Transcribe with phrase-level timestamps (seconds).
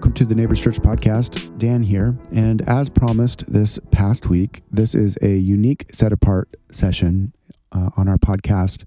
[0.00, 1.58] welcome to the Neighbors Church podcast.
[1.58, 2.16] Dan here.
[2.32, 7.34] And as promised this past week, this is a unique set apart session
[7.72, 8.84] uh, on our podcast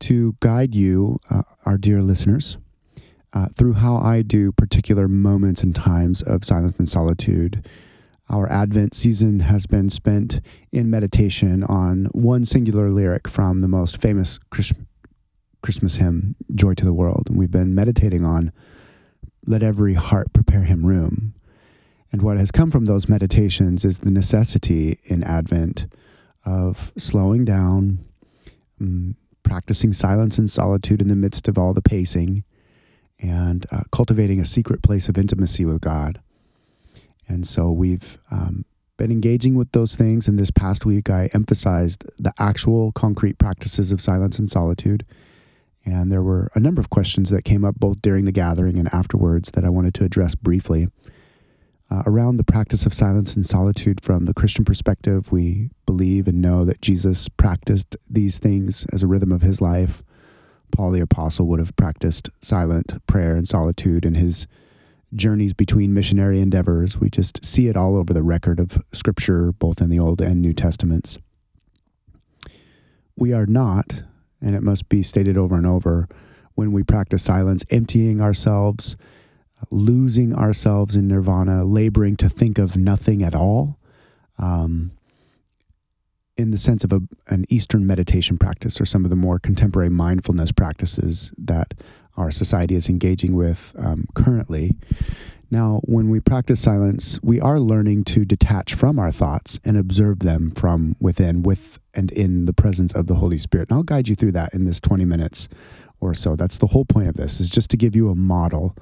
[0.00, 2.58] to guide you, uh, our dear listeners,
[3.34, 7.64] uh, through how I do particular moments and times of silence and solitude.
[8.28, 10.40] Our Advent season has been spent
[10.72, 14.40] in meditation on one singular lyric from the most famous
[15.62, 17.28] Christmas hymn, Joy to the World.
[17.28, 18.50] And we've been meditating on
[19.46, 21.34] let every heart prepare him room.
[22.12, 25.86] And what has come from those meditations is the necessity in Advent
[26.44, 27.98] of slowing down,
[28.80, 32.44] um, practicing silence and solitude in the midst of all the pacing,
[33.18, 36.20] and uh, cultivating a secret place of intimacy with God.
[37.28, 38.64] And so we've um,
[38.96, 40.28] been engaging with those things.
[40.28, 45.04] And this past week, I emphasized the actual concrete practices of silence and solitude
[45.86, 48.92] and there were a number of questions that came up both during the gathering and
[48.92, 50.88] afterwards that I wanted to address briefly.
[51.88, 56.42] Uh, around the practice of silence and solitude from the Christian perspective, we believe and
[56.42, 60.02] know that Jesus practiced these things as a rhythm of his life.
[60.72, 64.48] Paul the Apostle would have practiced silent prayer and solitude in his
[65.14, 66.98] journeys between missionary endeavors.
[66.98, 70.42] We just see it all over the record of Scripture, both in the Old and
[70.42, 71.20] New Testaments.
[73.16, 74.02] We are not,
[74.40, 76.08] and it must be stated over and over
[76.54, 78.96] when we practice silence, emptying ourselves,
[79.70, 83.78] losing ourselves in nirvana, laboring to think of nothing at all.
[84.38, 84.92] Um,
[86.36, 89.88] in the sense of a, an Eastern meditation practice or some of the more contemporary
[89.88, 91.74] mindfulness practices that
[92.16, 94.74] our society is engaging with um, currently.
[95.50, 100.20] Now, when we practice silence, we are learning to detach from our thoughts and observe
[100.20, 103.70] them from within, with and in the presence of the Holy Spirit.
[103.70, 105.48] And I'll guide you through that in this 20 minutes
[106.00, 106.36] or so.
[106.36, 108.76] That's the whole point of this, is just to give you a model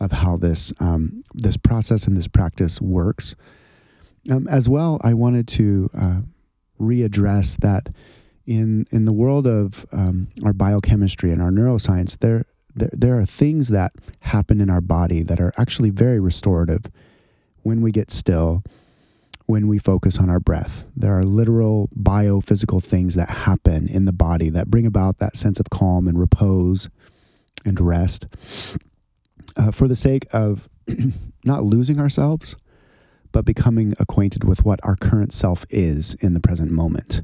[0.00, 3.34] of how this um, this process and this practice works.
[4.30, 6.20] Um, as well, I wanted to uh,
[6.80, 7.88] readdress that
[8.46, 12.44] in in the world of um, our biochemistry and our neuroscience, there
[12.74, 16.82] there, there are things that happen in our body that are actually very restorative
[17.62, 18.62] when we get still,
[19.46, 20.84] when we focus on our breath.
[20.96, 25.60] There are literal biophysical things that happen in the body that bring about that sense
[25.60, 26.88] of calm and repose
[27.64, 28.26] and rest.
[29.56, 30.68] Uh, for the sake of
[31.44, 32.56] not losing ourselves,
[33.32, 37.22] but becoming acquainted with what our current self is in the present moment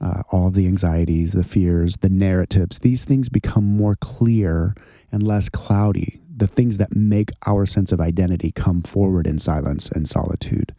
[0.00, 4.74] uh, all the anxieties, the fears, the narratives, these things become more clear
[5.10, 6.20] and less cloudy.
[6.36, 10.74] The things that make our sense of identity come forward in silence and solitude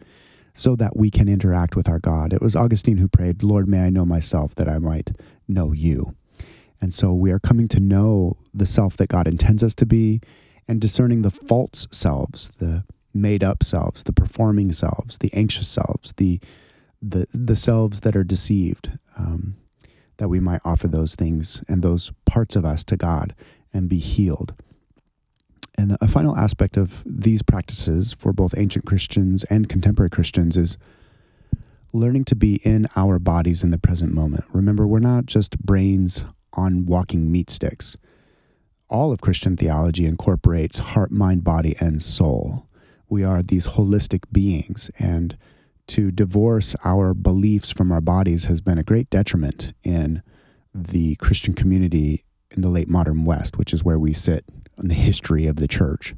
[0.55, 2.33] so that we can interact with our God.
[2.33, 5.11] It was Augustine who prayed, Lord, may I know myself that I might
[5.47, 6.15] know you.
[6.81, 10.21] And so we are coming to know the self that God intends us to be
[10.67, 16.13] and discerning the false selves, the made up selves, the performing selves, the anxious selves,
[16.17, 16.39] the
[17.01, 19.55] the the selves that are deceived, um,
[20.17, 23.35] that we might offer those things and those parts of us to God
[23.73, 24.53] and be healed.
[25.77, 30.77] And a final aspect of these practices for both ancient Christians and contemporary Christians is
[31.93, 34.45] learning to be in our bodies in the present moment.
[34.53, 37.97] Remember, we're not just brains on walking meat sticks.
[38.89, 42.67] All of Christian theology incorporates heart, mind, body, and soul.
[43.09, 45.37] We are these holistic beings, and
[45.87, 50.21] to divorce our beliefs from our bodies has been a great detriment in
[50.73, 54.45] the Christian community in the late modern West, which is where we sit
[54.81, 56.15] in the history of the church.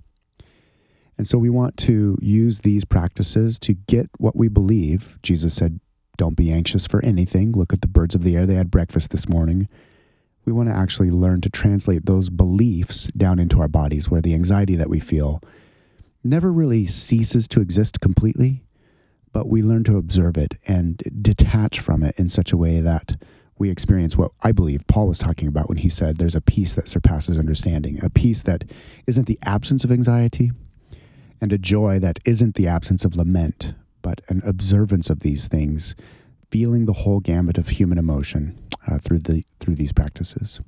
[1.18, 5.18] And so we want to use these practices to get what we believe.
[5.23, 5.79] Jesus said,
[6.18, 7.53] Don't be anxious for anything.
[7.53, 8.45] Look at the birds of the air.
[8.45, 9.68] They had breakfast this morning.
[10.45, 14.34] We want to actually learn to translate those beliefs down into our bodies where the
[14.34, 15.41] anxiety that we feel
[16.24, 18.63] never really ceases to exist completely
[19.38, 23.22] but we learn to observe it and detach from it in such a way that
[23.59, 26.74] we experience what I believe Paul was talking about when he said there's a peace
[26.74, 28.63] that surpasses understanding, a peace that
[29.06, 30.51] isn't the absence of anxiety,
[31.42, 35.95] and a joy that isn't the absence of lament, but an observance of these things,
[36.51, 38.57] feeling the whole gamut of human emotion
[38.88, 40.62] uh, through the through these practices.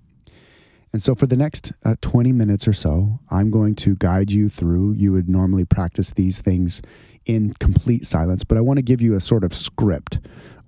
[0.91, 4.49] And so, for the next uh, 20 minutes or so, I'm going to guide you
[4.49, 4.93] through.
[4.93, 6.81] You would normally practice these things
[7.25, 10.19] in complete silence, but I want to give you a sort of script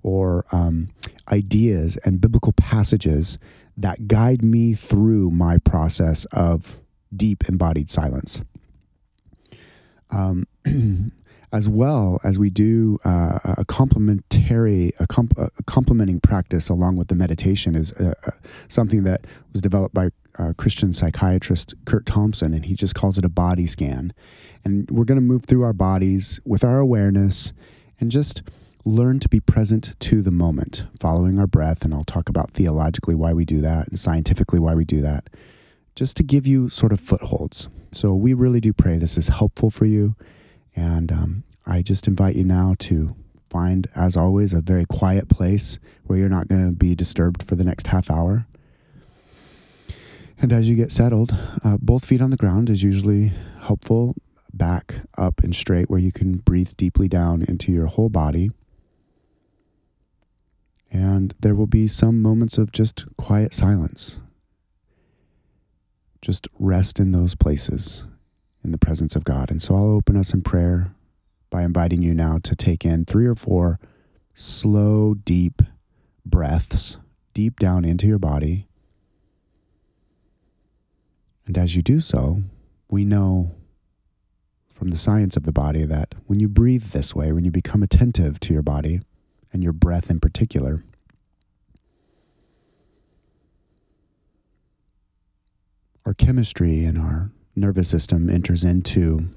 [0.03, 0.87] or um,
[1.31, 3.37] ideas and biblical passages
[3.77, 6.79] that guide me through my process of
[7.15, 8.41] deep embodied silence.
[10.09, 10.45] Um,
[11.53, 17.09] as well as we do uh, a complementary, a, comp- a, complementing practice along with
[17.09, 18.31] the meditation is uh, uh,
[18.69, 20.09] something that was developed by
[20.39, 24.13] uh, Christian psychiatrist Curt Thompson, and he just calls it a body scan.
[24.63, 27.51] And we're going to move through our bodies with our awareness
[27.99, 28.43] and just
[28.85, 31.83] learn to be present to the moment, following our breath.
[31.83, 35.29] And I'll talk about theologically why we do that and scientifically why we do that,
[35.95, 37.69] just to give you sort of footholds.
[37.91, 40.15] So we really do pray this is helpful for you.
[40.75, 43.15] And um, I just invite you now to
[43.49, 47.55] find, as always, a very quiet place where you're not going to be disturbed for
[47.55, 48.47] the next half hour.
[50.39, 54.15] And as you get settled, uh, both feet on the ground is usually helpful.
[54.53, 58.51] Back up and straight, where you can breathe deeply down into your whole body.
[60.91, 64.19] And there will be some moments of just quiet silence.
[66.21, 68.05] Just rest in those places
[68.63, 69.49] in the presence of God.
[69.49, 70.93] And so I'll open us in prayer
[71.49, 73.79] by inviting you now to take in three or four
[74.33, 75.61] slow, deep
[76.25, 76.97] breaths
[77.33, 78.67] deep down into your body.
[81.45, 82.43] And as you do so,
[82.89, 83.51] we know
[84.69, 87.83] from the science of the body that when you breathe this way, when you become
[87.83, 89.01] attentive to your body
[89.53, 90.83] and your breath in particular,
[96.05, 99.29] our chemistry and our nervous system enters into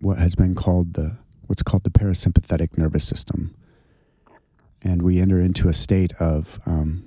[0.00, 1.16] what has been called the
[1.46, 3.54] what's called the parasympathetic nervous system,
[4.82, 7.04] and we enter into a state of um,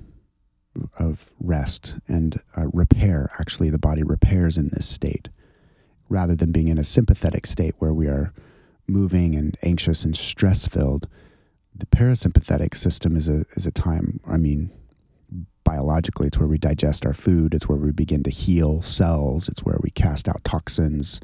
[1.00, 3.32] of rest and uh, repair.
[3.40, 5.30] Actually, the body repairs in this state
[6.10, 8.34] rather than being in a sympathetic state where we are
[8.88, 11.08] moving and anxious and stress filled.
[11.76, 14.20] The parasympathetic system is a is a time.
[14.28, 14.72] I mean,
[15.64, 17.54] biologically, it's where we digest our food.
[17.54, 19.48] It's where we begin to heal cells.
[19.48, 21.20] It's where we cast out toxins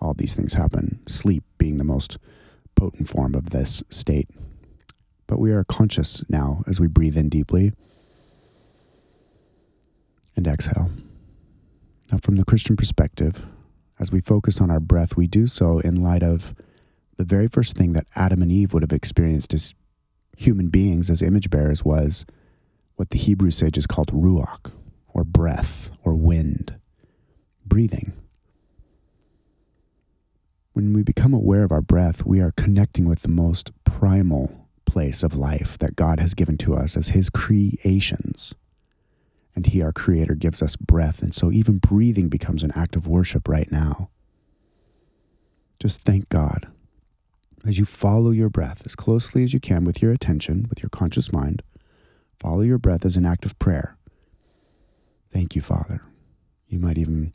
[0.00, 2.18] all these things happen, sleep being the most
[2.74, 4.28] potent form of this state.
[5.26, 7.72] But we are conscious now as we breathe in deeply
[10.36, 10.90] and exhale.
[12.12, 13.44] Now, from the Christian perspective,
[13.98, 16.54] as we focus on our breath, we do so in light of
[17.16, 19.74] the very first thing that Adam and Eve would have experienced as
[20.36, 22.24] human beings, as image bearers, was
[22.96, 24.72] what the Hebrew sages called ruach,
[25.08, 26.78] or breath, or wind,
[27.64, 28.12] breathing.
[30.72, 35.22] When we become aware of our breath, we are connecting with the most primal place
[35.22, 38.54] of life that God has given to us as His creations.
[39.54, 41.22] And He, our Creator, gives us breath.
[41.22, 44.10] And so even breathing becomes an act of worship right now.
[45.78, 46.68] Just thank God
[47.66, 50.90] as you follow your breath as closely as you can with your attention, with your
[50.90, 51.62] conscious mind.
[52.38, 53.96] Follow your breath as an act of prayer.
[55.30, 56.02] Thank you, Father.
[56.68, 57.32] You might even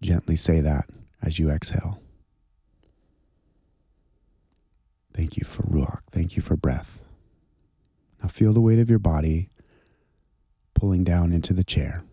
[0.00, 0.88] gently say that
[1.22, 2.00] as you exhale.
[5.12, 6.00] Thank you for Ruach.
[6.10, 7.00] Thank you for breath.
[8.22, 9.50] Now feel the weight of your body
[10.74, 12.04] pulling down into the chair.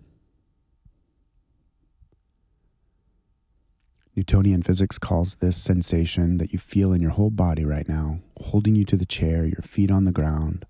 [4.17, 8.73] Newtonian physics calls this sensation that you feel in your whole body right now, holding
[8.73, 10.65] you to the chair, your feet on the ground,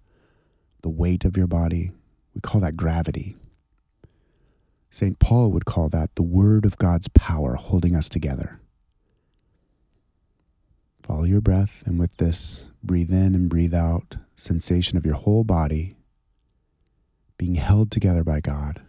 [0.82, 1.92] the weight of your body.
[2.36, 3.38] We call that gravity.
[4.90, 5.18] St.
[5.20, 8.60] Paul would call that the word of God's power holding us together.
[11.02, 15.46] Follow your breath, and with this, breathe in and breathe out sensation of your whole
[15.46, 15.96] body
[17.38, 18.82] being held together by God.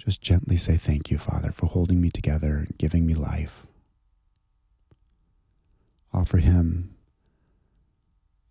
[0.00, 3.66] Just gently say, Thank you, Father, for holding me together and giving me life.
[6.10, 6.94] Offer Him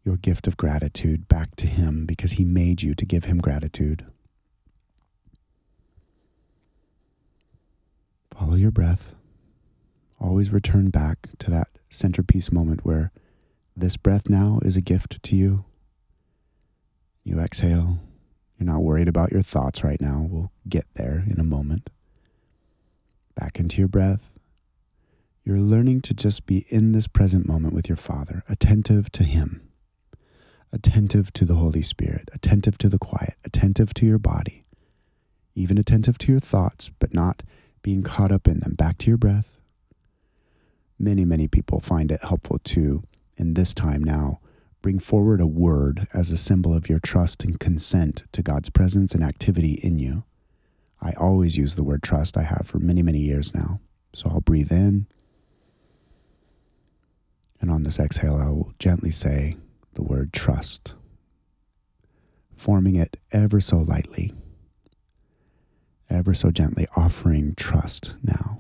[0.06, 4.06] your gift of gratitude back to Him because He made you to give Him gratitude.
[8.30, 9.16] Follow your breath.
[10.20, 13.12] Always return back to that centerpiece moment where
[13.76, 15.66] this breath now is a gift to you.
[17.24, 18.02] You exhale.
[18.60, 20.28] You're not worried about your thoughts right now.
[20.30, 21.90] We'll get there in a moment.
[23.36, 24.38] Back into your breath.
[25.46, 29.68] You're learning to just be in this present moment with your Father, attentive to Him,
[30.72, 34.66] attentive to the Holy Spirit, attentive to the quiet, attentive to your body,
[35.56, 37.42] even attentive to your thoughts, but not
[37.82, 38.76] being caught up in them.
[38.76, 39.60] Back to your breath
[41.00, 43.04] many, many people find it helpful to,
[43.38, 44.40] in this time now,
[44.82, 49.14] bring forward a word as a symbol of your trust and consent to God's presence
[49.14, 50.24] and activity in you.
[51.02, 53.80] I always use the word trust, I have for many, many years now.
[54.14, 55.08] So I'll breathe in.
[57.62, 59.58] And on this exhale, I will gently say
[59.94, 60.94] the word trust,
[62.56, 64.34] forming it ever so lightly,
[66.10, 68.60] ever so gently, offering trust now.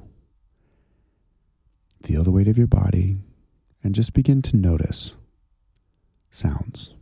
[2.03, 3.17] Feel the weight of your body
[3.83, 5.15] and just begin to notice
[6.31, 6.93] sounds.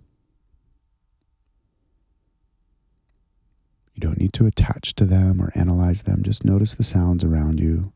[3.93, 6.21] You don't need to attach to them or analyze them.
[6.21, 7.91] Just notice the sounds around you.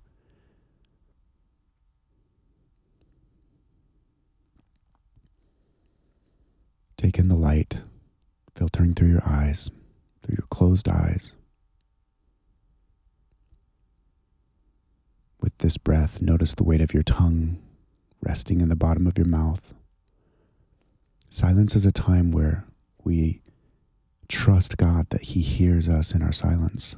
[6.97, 7.81] Take in the light
[8.55, 9.69] filtering through your eyes,
[10.21, 11.33] through your closed eyes.
[15.39, 17.57] With this breath, notice the weight of your tongue
[18.21, 19.73] resting in the bottom of your mouth.
[21.33, 22.65] Silence is a time where
[23.05, 23.41] we
[24.27, 26.97] trust God that He hears us in our silence.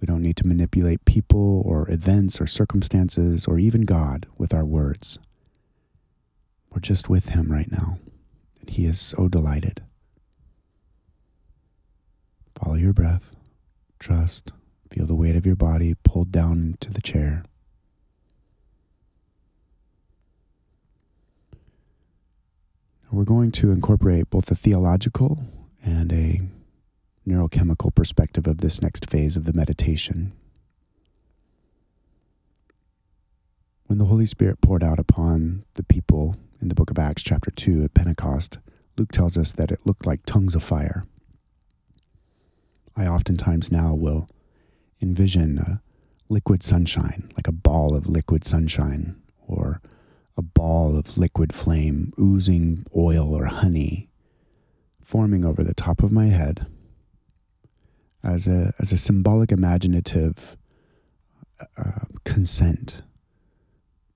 [0.00, 4.64] We don't need to manipulate people or events or circumstances or even God with our
[4.64, 5.20] words.
[6.70, 8.00] We're just with Him right now,
[8.58, 9.80] and He is so delighted.
[12.56, 13.30] Follow your breath,
[14.00, 14.50] trust,
[14.90, 17.44] feel the weight of your body pulled down into the chair.
[23.16, 25.42] We're going to incorporate both a theological
[25.82, 26.42] and a
[27.26, 30.34] neurochemical perspective of this next phase of the meditation.
[33.86, 37.50] When the Holy Spirit poured out upon the people in the book of Acts, chapter
[37.50, 38.58] 2 at Pentecost,
[38.98, 41.06] Luke tells us that it looked like tongues of fire.
[42.94, 44.28] I oftentimes now will
[45.00, 45.80] envision
[46.28, 49.16] liquid sunshine, like a ball of liquid sunshine,
[49.48, 49.80] or
[50.36, 54.08] a ball of liquid flame oozing oil or honey
[55.02, 56.66] forming over the top of my head
[58.22, 60.56] as a, as a symbolic imaginative
[61.78, 63.02] uh, consent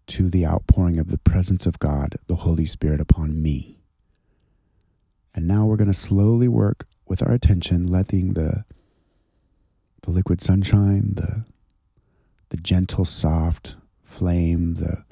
[0.07, 3.79] to the outpouring of the presence of God, the Holy Spirit, upon me.
[5.33, 8.65] And now we're going to slowly work with our attention, letting the
[10.03, 11.45] the liquid sunshine, the
[12.49, 15.05] the gentle, soft flame, the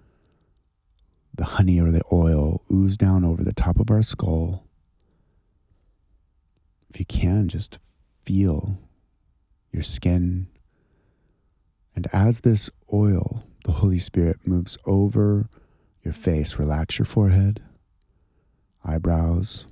[1.38, 4.66] the honey or the oil ooze down over the top of our skull.
[6.90, 7.78] If you can, just
[8.25, 8.76] feel
[9.73, 10.49] your skin.
[11.95, 15.49] And as this oil, the Holy Spirit moves over
[16.02, 17.62] your face, relax your forehead,
[18.85, 19.64] eyebrows,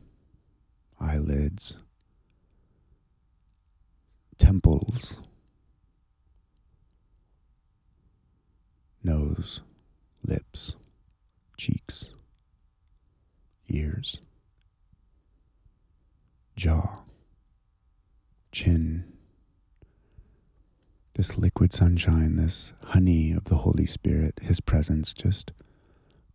[1.00, 1.78] eyelids,
[4.38, 5.18] temples,
[9.02, 9.62] nose,
[10.25, 10.76] lips
[11.56, 12.10] cheeks,
[13.68, 14.18] ears,
[16.56, 17.00] jaw,
[18.52, 19.04] chin.
[21.14, 25.50] This liquid sunshine, this honey of the Holy Spirit, His presence, just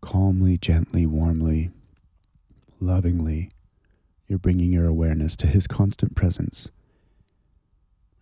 [0.02, 1.70] calmly, gently, warmly,
[2.80, 3.52] lovingly,
[4.28, 6.72] you're bringing your awareness to His constant presence.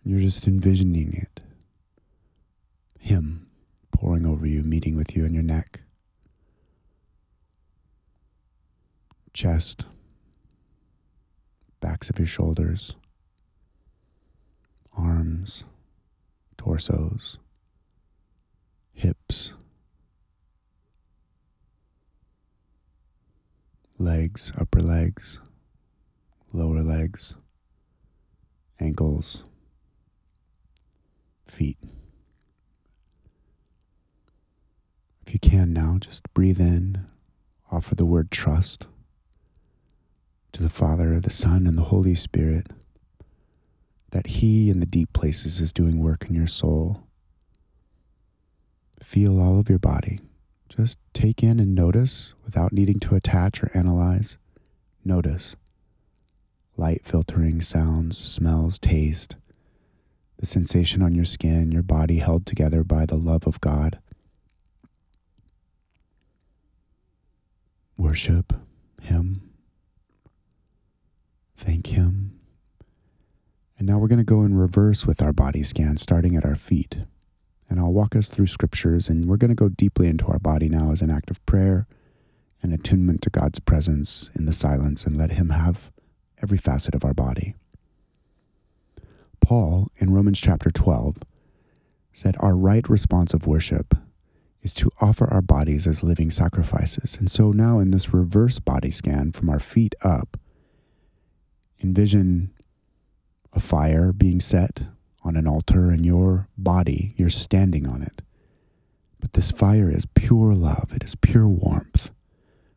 [0.04, 1.40] You're just envisioning it.
[2.98, 3.48] Him
[3.92, 5.80] pouring over you, meeting with you in your neck.
[9.32, 9.86] Chest,
[11.80, 12.94] backs of your shoulders,
[14.96, 15.64] arms,
[16.56, 17.38] torsos,
[18.92, 19.54] hips,
[23.98, 25.40] legs, upper legs,
[26.52, 27.36] lower legs,
[28.78, 29.44] ankles,
[31.46, 31.78] feet.
[35.26, 37.06] If you can now, just breathe in,
[37.70, 38.86] offer the word trust
[40.52, 42.68] to the Father, the Son, and the Holy Spirit
[44.10, 47.04] that He in the deep places is doing work in your soul.
[49.02, 50.20] Feel all of your body.
[50.68, 54.38] Just take in and notice without needing to attach or analyze.
[55.04, 55.56] Notice
[56.76, 59.36] light filtering, sounds, smells, taste,
[60.38, 63.98] the sensation on your skin, your body held together by the love of God.
[67.98, 68.54] Worship
[69.02, 69.49] Him.
[71.60, 72.40] Thank Him.
[73.76, 76.54] And now we're going to go in reverse with our body scan, starting at our
[76.54, 77.00] feet.
[77.68, 80.70] And I'll walk us through scriptures, and we're going to go deeply into our body
[80.70, 81.86] now as an act of prayer
[82.62, 85.92] and attunement to God's presence in the silence and let Him have
[86.42, 87.54] every facet of our body.
[89.42, 91.18] Paul, in Romans chapter 12,
[92.10, 93.94] said our right response of worship
[94.62, 97.18] is to offer our bodies as living sacrifices.
[97.18, 100.38] And so now, in this reverse body scan from our feet up,
[101.82, 102.50] Envision
[103.52, 104.82] a fire being set
[105.22, 108.22] on an altar and your body, you're standing on it.
[109.18, 112.10] But this fire is pure love, it is pure warmth,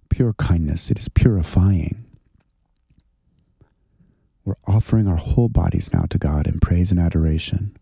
[0.10, 2.06] pure kindness, it is purifying.
[4.46, 7.78] We're offering our whole bodies now to God in praise and adoration.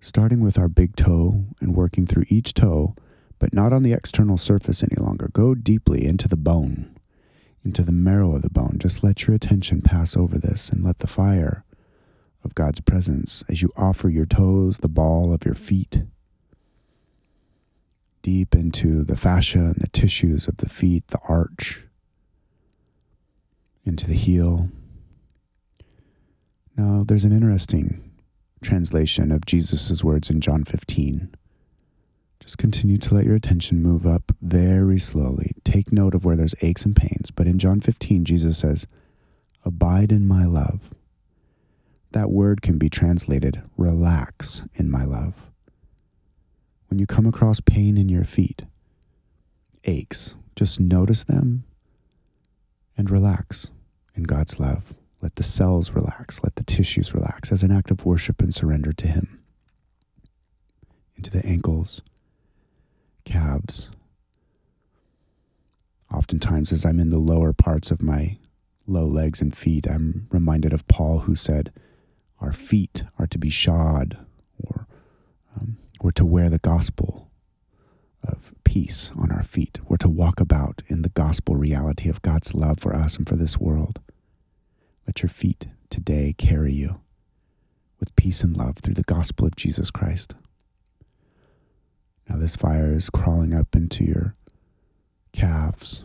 [0.00, 2.96] Starting with our big toe and working through each toe,
[3.38, 5.28] but not on the external surface any longer.
[5.32, 6.97] Go deeply into the bone
[7.64, 8.76] into the marrow of the bone.
[8.78, 11.64] Just let your attention pass over this and let the fire
[12.44, 16.02] of God's presence as you offer your toes, the ball of your feet,
[18.22, 21.84] deep into the fascia and the tissues of the feet, the arch,
[23.84, 24.68] into the heel.
[26.76, 28.04] Now, there's an interesting
[28.62, 31.34] translation of Jesus' words in John 15.
[32.40, 35.52] Just continue to let your attention move up very slowly.
[35.64, 37.30] Take note of where there's aches and pains.
[37.30, 38.86] But in John 15, Jesus says,
[39.64, 40.94] Abide in my love.
[42.12, 45.50] That word can be translated, relax in my love.
[46.88, 48.64] When you come across pain in your feet,
[49.84, 51.64] aches, just notice them
[52.96, 53.70] and relax
[54.14, 54.94] in God's love.
[55.20, 58.92] Let the cells relax, let the tissues relax as an act of worship and surrender
[58.92, 59.40] to Him.
[61.16, 62.02] Into the ankles,
[63.28, 63.90] calves.
[66.12, 68.38] Oftentimes, as I'm in the lower parts of my
[68.86, 71.70] low legs and feet, I'm reminded of Paul who said,
[72.40, 74.16] Our feet are to be shod
[74.64, 74.86] or,
[75.54, 75.76] um,
[76.14, 77.30] to wear the gospel
[78.26, 79.78] of peace on our feet.
[79.86, 83.36] We're to walk about in the gospel reality of God's love for us and for
[83.36, 84.00] this world.
[85.06, 87.00] Let your feet today carry you
[88.00, 90.34] with peace and love through the gospel of Jesus Christ.
[92.28, 94.34] Now, this fire is crawling up into your
[95.32, 96.04] calves.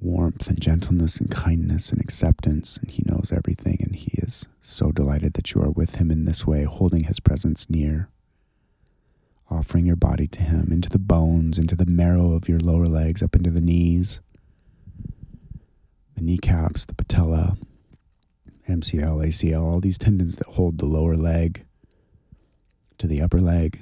[0.00, 4.90] Warmth and gentleness and kindness and acceptance, and He knows everything, and He is so
[4.92, 8.08] delighted that you are with Him in this way, holding His presence near,
[9.50, 13.22] offering your body to Him, into the bones, into the marrow of your lower legs,
[13.22, 14.20] up into the knees
[16.20, 17.56] the kneecaps, the patella,
[18.68, 21.64] MCL, ACL, all these tendons that hold the lower leg
[22.98, 23.80] to the upper leg,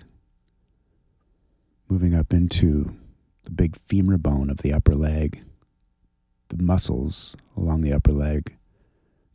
[1.88, 2.96] moving up into
[3.44, 5.42] the big femur bone of the upper leg,
[6.48, 8.56] the muscles along the upper leg,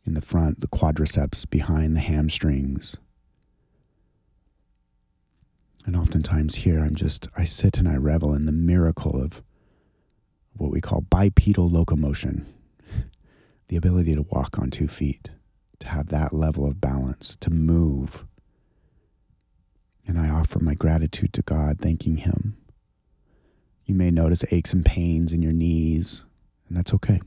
[0.06, 2.96] in the front, the quadriceps behind the hamstrings.
[5.86, 9.42] And oftentimes here, I'm just, I sit and I revel in the miracle of
[10.56, 12.46] what we call bipedal locomotion
[13.68, 15.30] the ability to walk on two feet,
[15.80, 18.24] to have that level of balance, to move.
[20.06, 22.56] And I offer my gratitude to God, thanking Him.
[23.86, 26.24] You may notice aches and pains in your knees,
[26.68, 27.20] and that's okay.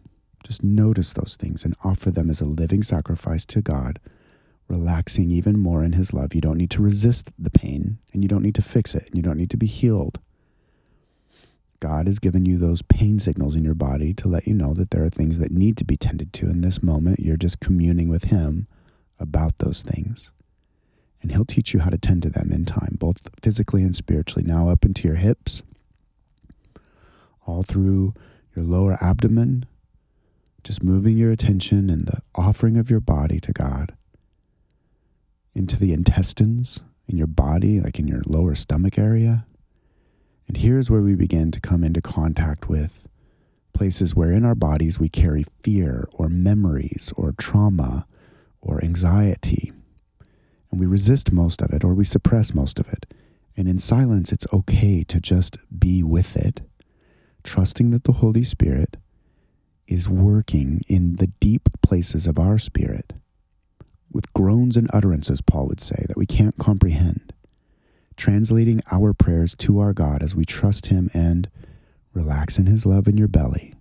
[0.44, 4.00] Just notice those things and offer them as a living sacrifice to God,
[4.68, 6.34] relaxing even more in His love.
[6.34, 9.16] You don't need to resist the pain, and you don't need to fix it, and
[9.16, 10.20] you don't need to be healed.
[11.80, 14.90] God has given you those pain signals in your body to let you know that
[14.92, 17.20] there are things that need to be tended to in this moment.
[17.20, 18.68] You're just communing with Him
[19.20, 20.32] about those things.
[21.28, 24.44] And He'll teach you how to tend to them in time, both physically and spiritually.
[24.48, 25.62] Now, up into your hips,
[27.46, 28.14] all through
[28.56, 29.66] your lower abdomen,
[30.64, 33.96] just moving your attention and the offering of your body to God
[35.54, 39.46] into the intestines in your body, like in your lower stomach area
[40.48, 43.08] and here's where we begin to come into contact with
[43.74, 48.08] places where in our bodies we carry fear or memories or trauma
[48.62, 49.72] or anxiety.
[50.78, 53.08] And we resist most of it or we suppress most of it.
[53.56, 56.62] And in silence, it's okay to just be with it,
[57.44, 58.96] trusting that the Holy Spirit
[59.88, 63.14] is working in the deep places of our spirit
[64.12, 67.34] with groans and utterances, Paul would say, that we can't comprehend
[68.16, 71.50] translating our prayers to our God as we trust Him and
[72.14, 73.74] relax in His love in your belly.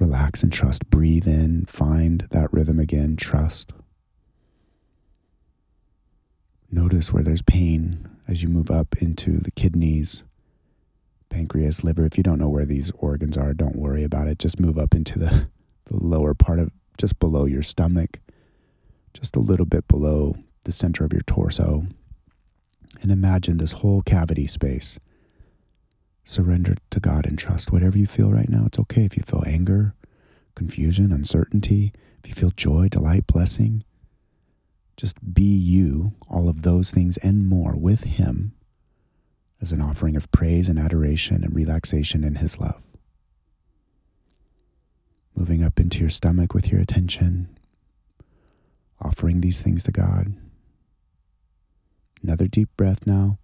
[0.00, 0.90] Relax and trust.
[0.90, 3.72] Breathe in, find that rhythm again, trust.
[6.70, 10.24] Notice where there's pain as you move up into the kidneys,
[11.28, 12.04] pancreas, liver.
[12.04, 14.38] If you don't know where these organs are, don't worry about it.
[14.38, 15.48] Just move up into the,
[15.86, 18.20] the lower part of just below your stomach,
[19.14, 21.86] just a little bit below the center of your torso
[23.02, 24.98] and imagine this whole cavity space.
[26.24, 27.72] Surrender to God and trust.
[27.72, 29.04] Whatever you feel right now, it's okay.
[29.04, 29.94] If you feel anger,
[30.54, 33.84] confusion, uncertainty, if you feel joy, delight, blessing,
[35.00, 38.52] just be you, all of those things and more with Him
[39.58, 42.82] as an offering of praise and adoration and relaxation in His love.
[45.34, 47.48] Moving up into your stomach with your attention,
[49.00, 50.34] offering these things to God.
[52.22, 53.38] Another deep breath now.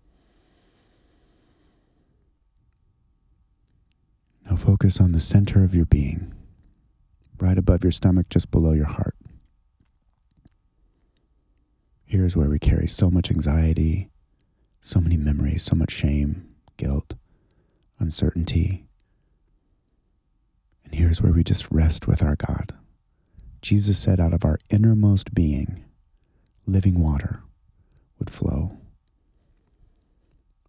[4.45, 6.35] Now focus on the center of your being,
[7.40, 9.16] right above your stomach, just below your heart.
[12.09, 14.11] Here's where we carry so much anxiety,
[14.81, 17.14] so many memories, so much shame, guilt,
[17.99, 18.87] uncertainty.
[20.85, 22.75] And here's where we just rest with our God,
[23.61, 25.85] Jesus said, out of our innermost being,
[26.64, 27.42] living water
[28.21, 28.79] would flow.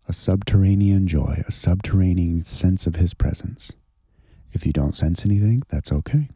[0.08, 3.74] A subterranean joy, a subterranean sense of His presence.
[4.54, 6.30] If you don't sense anything, that's okay.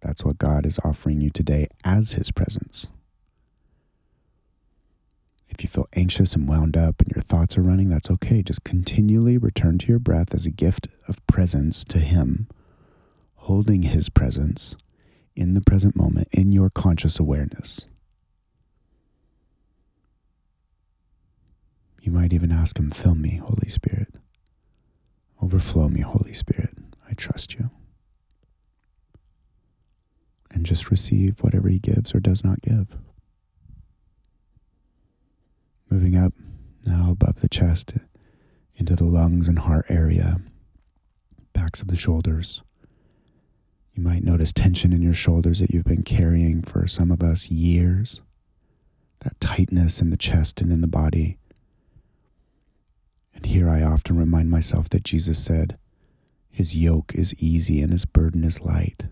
[0.00, 2.86] That's what God is offering you today as His presence.
[5.48, 8.42] If you feel anxious and wound up and your thoughts are running, that's okay.
[8.42, 12.48] Just continually return to your breath as a gift of presence to Him,
[13.36, 14.76] holding His presence
[15.34, 17.88] in the present moment in your conscious awareness.
[22.02, 24.14] You might even ask Him, Fill me, Holy Spirit.
[25.42, 26.76] Overflow me, Holy Spirit.
[27.08, 27.70] I trust you.
[30.50, 32.96] And just receive whatever He gives or does not give.
[35.90, 36.34] Moving up
[36.84, 37.94] now above the chest
[38.76, 40.40] into the lungs and heart area,
[41.52, 42.62] backs of the shoulders.
[43.94, 47.50] You might notice tension in your shoulders that you've been carrying for some of us
[47.50, 48.22] years.
[49.20, 51.38] That tightness in the chest and in the body.
[53.34, 55.78] And here I often remind myself that Jesus said,
[56.50, 59.06] His yoke is easy and His burden is light.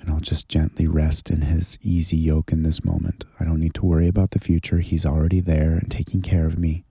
[0.00, 3.24] And I'll just gently rest in His easy yoke in this moment.
[3.38, 4.78] I don't need to worry about the future.
[4.78, 6.84] He's already there and taking care of me.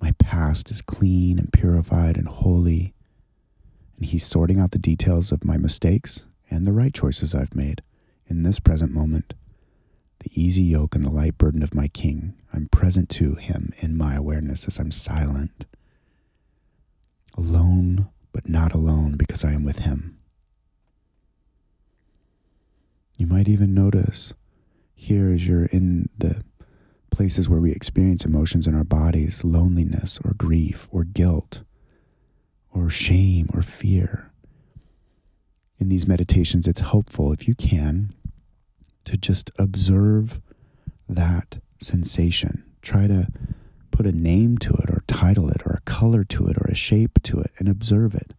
[0.00, 2.94] My past is clean and purified and holy.
[3.96, 7.82] And He's sorting out the details of my mistakes and the right choices I've made
[8.28, 9.34] in this present moment.
[10.20, 12.34] The easy yoke and the light burden of my King.
[12.52, 15.66] I'm present to Him in my awareness as I'm silent.
[17.36, 20.18] Alone, but not alone because I am with Him.
[23.18, 24.34] You might even notice
[24.94, 26.44] here as you're in the
[27.10, 31.62] places where we experience emotions in our bodies loneliness or grief or guilt
[32.70, 34.30] or shame or fear.
[35.78, 38.14] In these meditations, it's helpful if you can
[39.04, 40.40] to just observe
[41.08, 42.64] that sensation.
[42.82, 43.28] Try to
[43.90, 46.74] put a name to it or title it or a color to it or a
[46.74, 48.34] shape to it and observe it.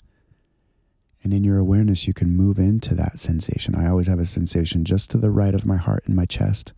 [1.28, 3.76] And in your awareness, you can move into that sensation.
[3.76, 6.72] I always have a sensation just to the right of my heart and my chest.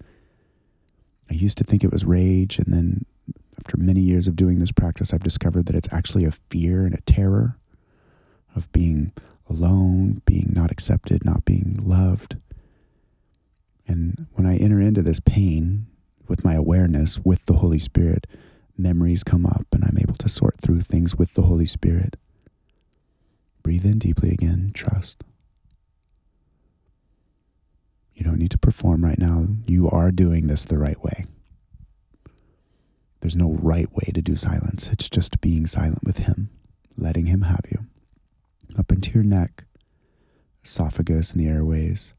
[1.30, 2.58] I used to think it was rage.
[2.58, 3.06] And then
[3.60, 6.96] after many years of doing this practice, I've discovered that it's actually a fear and
[6.96, 7.60] a terror
[8.56, 9.12] of being
[9.48, 12.38] alone, being not accepted, not being loved.
[13.88, 15.86] And when I enter into this pain
[16.28, 18.26] with my awareness, with the Holy Spirit,
[18.76, 22.16] memories come up and I'm able to sort through things with the Holy Spirit.
[23.70, 24.72] Breathe in deeply again.
[24.74, 25.24] Trust.
[28.16, 29.46] You don't need to perform right now.
[29.68, 31.28] You are doing this the right way.
[33.20, 34.90] There's no right way to do silence.
[34.92, 36.50] It's just being silent with Him,
[36.98, 37.86] letting Him have you.
[38.76, 39.66] Up into your neck,
[40.66, 42.16] esophagus, and the airways.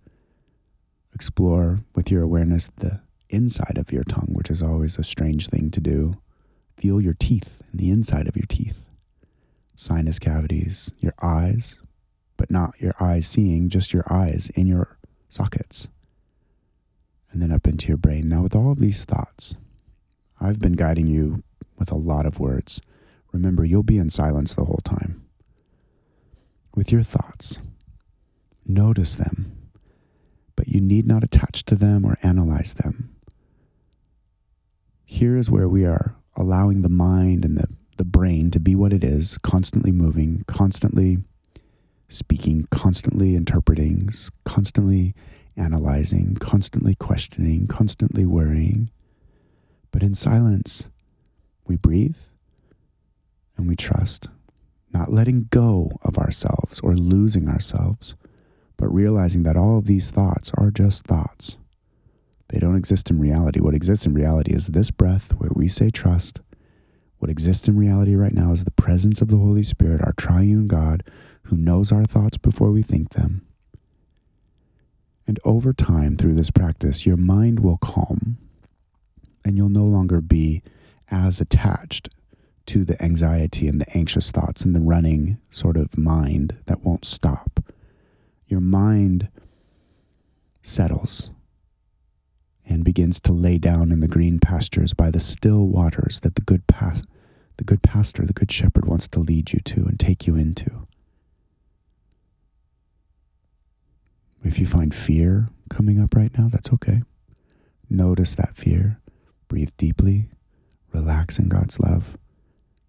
[1.13, 5.73] Explore with your awareness the inside of your tongue, which is always a strange thing
[5.73, 6.17] to do.
[6.77, 8.85] Feel your teeth and the inside of your teeth
[9.81, 11.77] sinus cavities, your eyes,
[12.37, 14.99] but not your eyes seeing, just your eyes in your
[15.31, 15.89] sockets,
[17.33, 18.29] and then up into your brain.
[18.29, 19.55] Now, with all of these thoughts,
[20.39, 21.43] I've been guiding you
[21.79, 22.83] with a lot of words.
[23.33, 25.25] Remember, you'll be in silence the whole time.
[26.75, 27.59] With your thoughts,
[28.67, 29.71] notice them,
[30.57, 33.17] but you need not attach to them or analyze them.
[35.07, 38.95] Here is where we are allowing the mind and the the brain to be what
[38.95, 41.19] it is, constantly moving, constantly
[42.09, 44.09] speaking, constantly interpreting,
[44.47, 45.15] constantly
[45.55, 48.89] analyzing, constantly questioning, constantly worrying.
[49.91, 50.89] But in silence,
[51.67, 52.17] we breathe
[53.59, 54.29] and we trust,
[54.95, 58.15] not letting go of ourselves or losing ourselves,
[58.79, 61.59] but realizing that all of these thoughts are just thoughts.
[62.49, 63.61] They don't exist in reality.
[63.61, 66.41] What exists in reality is this breath where we say trust
[67.21, 70.67] what exists in reality right now is the presence of the Holy Spirit, our triune
[70.67, 71.05] God,
[71.45, 73.47] who knows our thoughts before we think them.
[75.27, 78.39] And over time, through this practice, your mind will calm
[79.45, 80.63] and you'll no longer be
[81.11, 82.09] as attached
[82.67, 87.05] to the anxiety and the anxious thoughts and the running sort of mind that won't
[87.05, 87.63] stop.
[88.49, 89.29] Your mind
[90.63, 91.31] settles
[92.71, 96.41] and begins to lay down in the green pastures by the still waters that the
[96.43, 97.03] good pa-
[97.57, 100.87] the good pastor, the good shepherd wants to lead you to and take you into.
[104.43, 107.03] If you find fear coming up right now, that's okay.
[107.91, 109.01] Notice that fear,
[109.49, 110.31] breathe deeply,
[110.93, 112.17] relax in God's love,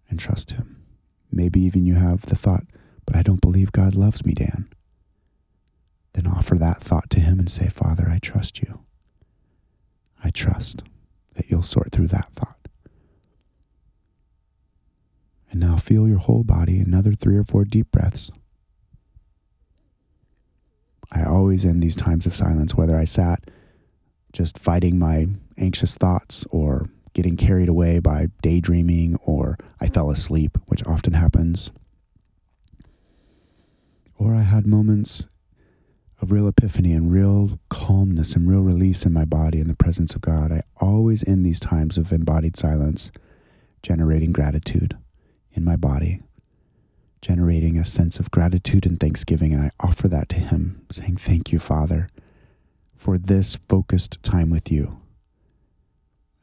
[0.08, 0.82] and trust Him.
[1.30, 2.64] Maybe even you have the thought,
[3.04, 4.68] but I don't believe God loves me, Dan.
[6.14, 8.80] then offer that thought to Him and say, Father, I trust you.
[10.22, 10.84] I trust
[11.34, 12.68] that you'll sort through that thought.
[15.50, 18.30] And now feel your whole body, another three or four deep breaths.
[21.10, 23.50] I always end these times of silence, whether I sat
[24.32, 30.56] just fighting my anxious thoughts or getting carried away by daydreaming or I fell asleep,
[30.66, 31.70] which often happens.
[34.16, 35.26] Or I had moments
[36.22, 40.14] of real epiphany and real calmness and real release in my body in the presence
[40.14, 40.52] of God.
[40.52, 43.10] I always end these times of embodied silence
[43.82, 44.96] generating gratitude
[45.52, 46.20] in my body,
[47.20, 49.52] generating a sense of gratitude and thanksgiving.
[49.52, 52.08] And I offer that to Him, saying, Thank you, Father,
[52.94, 55.00] for this focused time with you.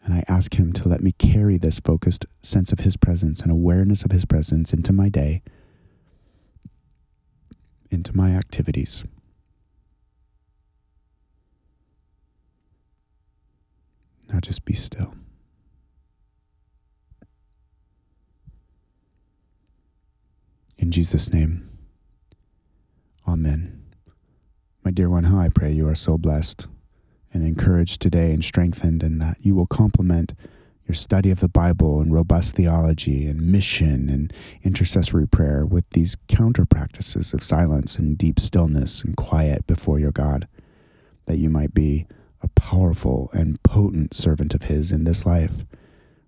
[0.03, 3.51] And I ask Him to let me carry this focused sense of His presence and
[3.51, 5.41] awareness of His presence into my day,
[7.89, 9.05] into my activities.
[14.31, 15.15] Now just be still.
[20.77, 21.69] In Jesus' name,
[23.27, 23.83] Amen.
[24.83, 26.67] My dear one, how I pray you are so blessed
[27.31, 30.33] and encouraged today and strengthened, and that you will complement
[30.87, 36.17] your study of the Bible and robust theology and mission and intercessory prayer with these
[36.27, 40.47] counter practices of silence and deep stillness and quiet before your God,
[41.27, 42.07] that you might be
[42.41, 45.65] a powerful and potent servant of His in this life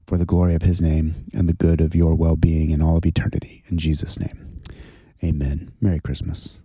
[0.05, 2.97] for the glory of His name and the good of your well being in all
[2.97, 3.63] of eternity.
[3.67, 4.61] In Jesus' name,
[5.23, 5.71] amen.
[5.81, 6.60] Merry Christmas.